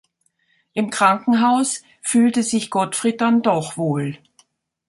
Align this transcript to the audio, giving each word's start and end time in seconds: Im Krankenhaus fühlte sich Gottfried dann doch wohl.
Im 0.73 0.89
Krankenhaus 0.89 1.83
fühlte 2.01 2.41
sich 2.41 2.71
Gottfried 2.71 3.21
dann 3.21 3.43
doch 3.43 3.77
wohl. 3.77 4.17